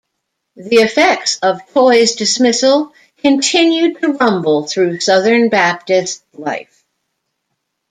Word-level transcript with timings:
The 0.55 0.77
effects 0.77 1.37
of 1.43 1.61
Toy's 1.75 2.15
dismissal 2.15 2.91
continued 3.17 4.01
to 4.01 4.13
rumble 4.13 4.65
through 4.65 4.99
Southern 4.99 5.49
Baptist 5.49 6.23
life. 6.33 6.83